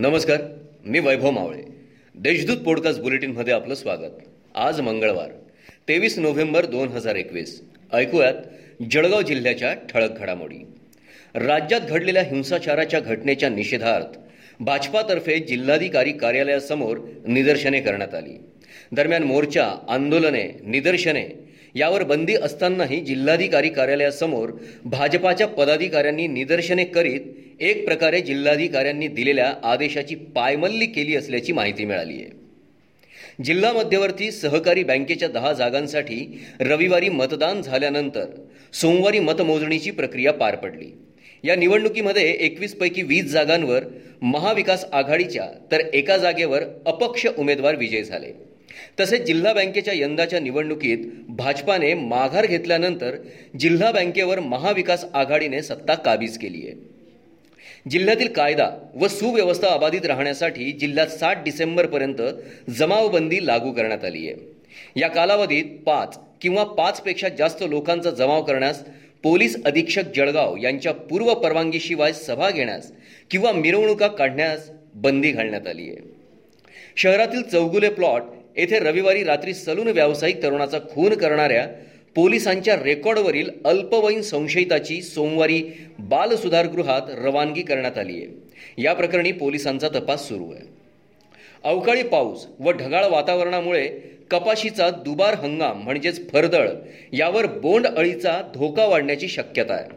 [0.00, 0.40] नमस्कार
[0.86, 1.62] मी वैभव मावळे.
[2.14, 4.10] देशदूत पॉडकास्ट बुलेटिनमध्ये आपलं स्वागत.
[4.54, 5.28] आज मंगळवार
[5.88, 7.62] तेवीस नोव्हेंबर दोन हजार एकवीस.
[7.92, 8.34] ऐकूयात
[8.90, 10.56] जळगाव जिल्ह्याच्या ठळक घडामोडी.
[11.34, 14.18] राज्यात घडलेल्या हिंसाचाराच्या घटनेच्या निषेधार्थ
[14.60, 18.40] भाजपातर्फे जिल्हाधिकारी कार्यालयासमोर निदर्शने करण्यात आली.
[18.92, 24.50] दरम्यान मोर्चा आंदोलने निदर्शने यावर बंदी असतानाही जिल्हाधिकारी कार्यालयासमोर
[24.84, 27.20] भाजपाच्या पदाधिकाऱ्यांनी निदर्शने करीत
[27.60, 32.30] एक प्रकारे जिल्हाधिकाऱ्यांनी दिलेल्या आदेशाची पायमल्ली केली असल्याची माहिती मिळाली आहे.
[33.44, 38.24] जिल्हा मध्यवर्ती सहकारी बँकेच्या दहा जागांसाठी रविवारी मतदान झाल्यानंतर
[38.72, 40.90] सोमवारी मतमोजणीची प्रक्रिया पार पडली.
[41.44, 43.84] या निवडणुकीमध्ये एकवीस पैकी वीस जागांवर
[44.22, 48.32] महाविकास आघाडीच्या तर एका जागेवर अपक्ष उमेदवार विजयी झाले.
[49.00, 50.98] तसेच जिल्हा बँकेच्या यंदाच्या निवडणुकीत
[51.28, 53.16] भाजपाने माघार घेतल्यानंतर
[53.58, 56.74] जिल्हा बँकेवर महाविकास आघाडीने सत्ता काबीज केली आहे.
[57.90, 62.22] जिल्ह्यातील कायदा व सुव्यवस्था अबाधित राहण्यासाठी जिल्ह्यात सात डिसेंबरपर्यंत
[62.70, 64.36] जमावबंदी लागू करण्यात आली आहे.
[64.96, 68.82] या कालावधीत पाच किंवा पाचपेक्षा जास्त लोकांचा जमाव करण्यास
[69.22, 72.92] पोलीस अधीक्षक जळगाव यांच्या पूर्व परवानगीशिवाय सभा घेण्यास
[73.30, 75.96] किंवा मिरवणुका काढण्यास बंदी घालण्यात आली आहे.
[76.96, 78.22] शहरातील चौगुले प्लॉट
[78.56, 81.66] येथे रविवारी रात्री सलून व्यावसायिक तरुणाचा खून करणाऱ्या
[82.14, 85.62] पोलिसांच्या रेकॉर्डवरील अल्पवयीन संशयिताची सोमवारी
[85.98, 88.82] बालसुधारगृहात रवानगी करण्यात आली आहे.
[88.82, 90.68] या प्रकरणी पोलिसांचा तपास सुरू आहे.
[91.64, 93.88] अवकाळी पाऊस व ढगाळ वातावरणामुळे
[94.30, 96.68] कपाशीचा दुबार हंगाम म्हणजेच फरदळ
[97.12, 99.88] यावर बोंड अळीचा धोका वाढण्याची शक्यता आहे.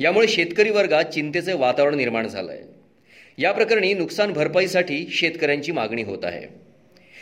[0.00, 2.60] यामुळे शेतकरी वर्गात चिंतेचे वातावरण निर्माण झालं आहे
[3.38, 6.71] या प्रकरणी नुकसान भरपाईसाठी शेतकऱ्यांची मागणी होत आहे.